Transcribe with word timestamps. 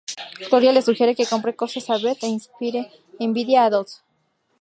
Gloria 0.49 0.71
le 0.73 0.81
sugiere 0.81 1.13
que 1.17 1.27
compre 1.33 1.55
cosas 1.61 1.87
a 1.93 1.95
Bette 2.03 2.25
e 2.27 2.33
inspire 2.37 2.81
envidia 3.25 3.61
en 3.67 3.71
Dot. 3.73 3.89